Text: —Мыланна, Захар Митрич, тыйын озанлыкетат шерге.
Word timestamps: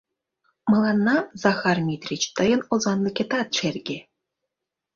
—Мыланна, 0.71 1.17
Захар 1.43 1.77
Митрич, 1.87 2.23
тыйын 2.37 2.61
озанлыкетат 2.73 3.47
шерге. 3.57 3.97